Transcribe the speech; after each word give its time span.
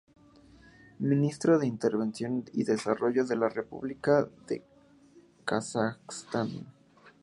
Ministro 1.01 1.59
de 1.59 1.67
Inversiones 1.67 2.45
y 2.53 2.63
Desarrollo 2.63 3.23
de 3.23 3.35
la 3.35 3.49
República 3.49 4.27
de 4.47 4.63
Kazajstán. 5.45 6.65